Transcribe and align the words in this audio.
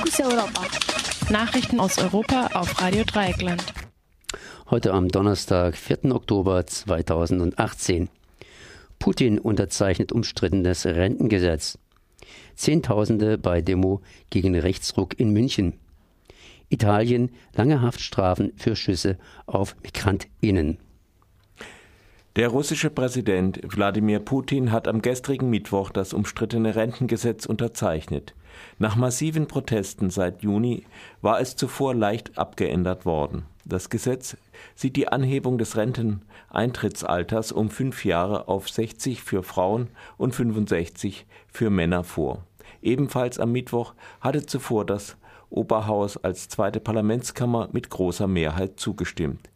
Fokus 0.00 0.20
Europa. 0.20 0.62
Nachrichten 1.30 1.78
aus 1.78 1.98
Europa 1.98 2.48
auf 2.54 2.80
Radio 2.80 3.04
Dreieckland. 3.04 3.62
Heute 4.70 4.94
am 4.94 5.08
Donnerstag, 5.08 5.76
4. 5.76 6.14
Oktober 6.14 6.66
2018. 6.66 8.08
Putin 8.98 9.38
unterzeichnet 9.38 10.10
umstrittenes 10.10 10.86
Rentengesetz. 10.86 11.78
Zehntausende 12.54 13.36
bei 13.36 13.60
Demo 13.60 14.00
gegen 14.30 14.58
Rechtsruck 14.58 15.20
in 15.20 15.34
München. 15.34 15.74
Italien 16.70 17.30
lange 17.54 17.82
Haftstrafen 17.82 18.52
für 18.56 18.76
Schüsse 18.76 19.18
auf 19.44 19.76
MigrantInnen. 19.82 20.78
Der 22.36 22.46
russische 22.46 22.90
Präsident 22.90 23.60
Wladimir 23.64 24.20
Putin 24.20 24.70
hat 24.70 24.86
am 24.86 25.02
gestrigen 25.02 25.50
Mittwoch 25.50 25.90
das 25.90 26.12
umstrittene 26.12 26.76
Rentengesetz 26.76 27.44
unterzeichnet. 27.44 28.36
Nach 28.78 28.94
massiven 28.94 29.48
Protesten 29.48 30.10
seit 30.10 30.44
Juni 30.44 30.84
war 31.22 31.40
es 31.40 31.56
zuvor 31.56 31.92
leicht 31.92 32.38
abgeändert 32.38 33.04
worden. 33.04 33.46
Das 33.64 33.90
Gesetz 33.90 34.36
sieht 34.76 34.94
die 34.94 35.08
Anhebung 35.08 35.58
des 35.58 35.76
Renteneintrittsalters 35.76 37.50
um 37.50 37.68
fünf 37.68 38.04
Jahre 38.04 38.46
auf 38.46 38.68
60 38.68 39.22
für 39.22 39.42
Frauen 39.42 39.88
und 40.16 40.32
65 40.32 41.26
für 41.48 41.68
Männer 41.68 42.04
vor. 42.04 42.44
Ebenfalls 42.80 43.40
am 43.40 43.50
Mittwoch 43.50 43.94
hatte 44.20 44.46
zuvor 44.46 44.86
das 44.86 45.16
Oberhaus 45.50 46.16
als 46.16 46.48
zweite 46.48 46.78
Parlamentskammer 46.78 47.70
mit 47.72 47.90
großer 47.90 48.28
Mehrheit 48.28 48.78
zugestimmt. 48.78 49.49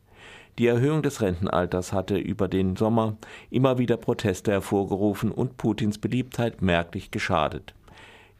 Die 0.58 0.68
Erhöhung 0.68 1.02
des 1.02 1.20
Rentenalters 1.20 1.92
hatte 1.92 2.16
über 2.16 2.46
den 2.46 2.76
Sommer 2.76 3.16
immer 3.50 3.78
wieder 3.78 3.96
Proteste 3.96 4.52
hervorgerufen 4.52 5.32
und 5.32 5.56
Putins 5.56 5.98
Beliebtheit 5.98 6.62
merklich 6.62 7.10
geschadet. 7.10 7.74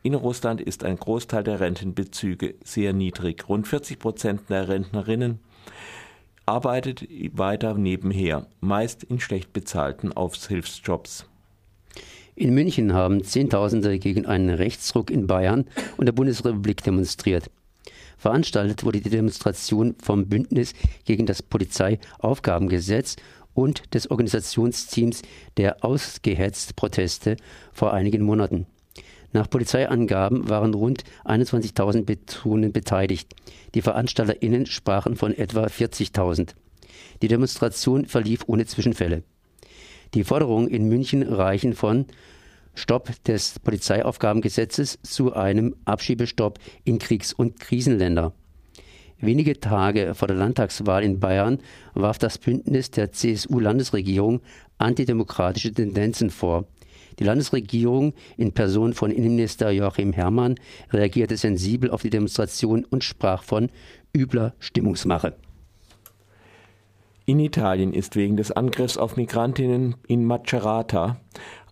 In 0.04 0.14
Russland 0.14 0.60
ist 0.60 0.84
ein 0.84 0.96
Großteil 0.96 1.42
der 1.42 1.60
Rentenbezüge 1.60 2.54
sehr 2.62 2.92
niedrig. 2.92 3.48
Rund 3.48 3.66
40 3.66 3.98
Prozent 3.98 4.42
der 4.48 4.68
Rentnerinnen 4.68 5.40
arbeitet 6.46 7.04
weiter 7.32 7.74
nebenher, 7.74 8.46
meist 8.60 9.02
in 9.02 9.18
schlecht 9.18 9.52
bezahlten 9.52 10.12
Aufhilfsjobs. 10.12 11.26
In 12.36 12.52
München 12.54 12.92
haben 12.92 13.24
Zehntausende 13.24 13.98
gegen 13.98 14.26
einen 14.26 14.50
Rechtsruck 14.50 15.10
in 15.10 15.26
Bayern 15.26 15.66
und 15.96 16.06
der 16.06 16.12
Bundesrepublik 16.12 16.82
demonstriert. 16.82 17.50
Veranstaltet 18.16 18.84
wurde 18.84 19.00
die 19.00 19.10
Demonstration 19.10 19.94
vom 20.02 20.26
Bündnis 20.26 20.72
gegen 21.04 21.26
das 21.26 21.42
Polizeiaufgabengesetz 21.42 23.16
und 23.54 23.94
des 23.94 24.10
Organisationsteams 24.10 25.22
der 25.56 25.84
ausgehetzt 25.84 26.76
Proteste 26.76 27.36
vor 27.72 27.92
einigen 27.92 28.22
Monaten. 28.22 28.66
Nach 29.32 29.50
Polizeiangaben 29.50 30.48
waren 30.48 30.74
rund 30.74 31.02
21.000 31.24 32.04
Personen 32.04 32.72
beteiligt. 32.72 33.34
Die 33.74 33.82
VeranstalterInnen 33.82 34.66
sprachen 34.66 35.16
von 35.16 35.36
etwa 35.36 35.64
40.000. 35.66 36.50
Die 37.20 37.28
Demonstration 37.28 38.06
verlief 38.06 38.44
ohne 38.46 38.66
Zwischenfälle. 38.66 39.24
Die 40.14 40.22
Forderungen 40.22 40.68
in 40.68 40.88
München 40.88 41.24
reichen 41.24 41.74
von 41.74 42.06
Stopp 42.74 43.10
des 43.24 43.58
Polizeiaufgabengesetzes 43.60 44.98
zu 45.02 45.34
einem 45.34 45.76
Abschiebestopp 45.84 46.58
in 46.84 46.98
Kriegs- 46.98 47.32
und 47.32 47.60
Krisenländer. 47.60 48.32
Wenige 49.18 49.58
Tage 49.60 50.14
vor 50.14 50.28
der 50.28 50.36
Landtagswahl 50.36 51.04
in 51.04 51.20
Bayern 51.20 51.58
warf 51.94 52.18
das 52.18 52.38
Bündnis 52.38 52.90
der 52.90 53.12
CSU-Landesregierung 53.12 54.40
antidemokratische 54.78 55.72
Tendenzen 55.72 56.30
vor. 56.30 56.66
Die 57.18 57.24
Landesregierung 57.24 58.12
in 58.36 58.52
Person 58.52 58.92
von 58.92 59.10
Innenminister 59.10 59.70
Joachim 59.70 60.12
Herrmann 60.12 60.56
reagierte 60.92 61.36
sensibel 61.36 61.90
auf 61.90 62.02
die 62.02 62.10
Demonstration 62.10 62.84
und 62.84 63.04
sprach 63.04 63.44
von 63.44 63.70
übler 64.14 64.54
Stimmungsmache. 64.58 65.36
In 67.26 67.38
Italien 67.38 67.94
ist 67.94 68.16
wegen 68.16 68.36
des 68.36 68.52
Angriffs 68.52 68.98
auf 68.98 69.16
Migrantinnen 69.16 69.94
in 70.06 70.26
Macerata 70.26 71.16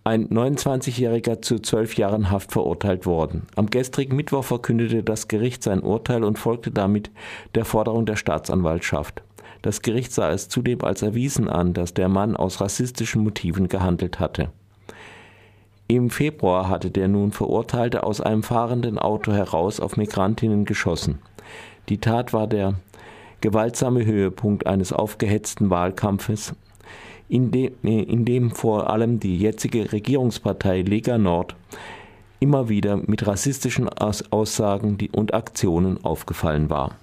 ein 0.04 0.28
29-Jähriger 0.28 1.42
zu 1.42 1.60
zwölf 1.60 1.96
Jahren 1.96 2.30
Haft 2.30 2.52
verurteilt 2.52 3.06
worden. 3.06 3.46
Am 3.54 3.70
gestrigen 3.70 4.16
Mittwoch 4.16 4.44
verkündete 4.44 5.02
das 5.02 5.28
Gericht 5.28 5.62
sein 5.62 5.80
Urteil 5.80 6.24
und 6.24 6.38
folgte 6.38 6.72
damit 6.72 7.10
der 7.54 7.64
Forderung 7.64 8.04
der 8.04 8.16
Staatsanwaltschaft. 8.16 9.22
Das 9.62 9.80
Gericht 9.82 10.12
sah 10.12 10.30
es 10.30 10.48
zudem 10.48 10.82
als 10.82 11.02
erwiesen 11.02 11.48
an, 11.48 11.72
dass 11.72 11.94
der 11.94 12.08
Mann 12.08 12.36
aus 12.36 12.60
rassistischen 12.60 13.22
Motiven 13.22 13.68
gehandelt 13.68 14.18
hatte. 14.18 14.50
Im 15.86 16.10
Februar 16.10 16.68
hatte 16.68 16.90
der 16.90 17.06
nun 17.06 17.30
Verurteilte 17.30 18.02
aus 18.02 18.20
einem 18.20 18.42
fahrenden 18.42 18.98
Auto 18.98 19.32
heraus 19.32 19.78
auf 19.78 19.96
Migrantinnen 19.96 20.64
geschossen. 20.64 21.20
Die 21.88 21.98
Tat 21.98 22.32
war 22.32 22.48
der 22.48 22.74
gewaltsame 23.40 24.04
Höhepunkt 24.04 24.66
eines 24.66 24.92
aufgehetzten 24.92 25.70
Wahlkampfes 25.70 26.54
in 27.32 27.50
dem, 27.50 27.72
in 27.82 28.26
dem 28.26 28.50
vor 28.50 28.90
allem 28.90 29.18
die 29.18 29.38
jetzige 29.38 29.90
Regierungspartei 29.90 30.82
Lega 30.82 31.16
Nord 31.16 31.56
immer 32.40 32.68
wieder 32.68 32.98
mit 32.98 33.26
rassistischen 33.26 33.88
Aussagen 33.88 34.98
und 35.12 35.32
Aktionen 35.32 36.04
aufgefallen 36.04 36.68
war 36.68 36.98